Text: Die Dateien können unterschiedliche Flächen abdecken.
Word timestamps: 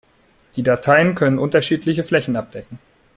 Die 0.55 0.63
Dateien 0.63 1.13
können 1.13 1.37
unterschiedliche 1.37 2.03
Flächen 2.03 2.35
abdecken. 2.35 2.79